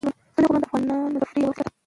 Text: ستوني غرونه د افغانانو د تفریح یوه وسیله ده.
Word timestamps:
ستوني 0.31 0.45
غرونه 0.45 0.57
د 0.61 0.65
افغانانو 0.67 1.11
د 1.13 1.15
تفریح 1.23 1.43
یوه 1.43 1.51
وسیله 1.53 1.65
ده. 1.69 1.73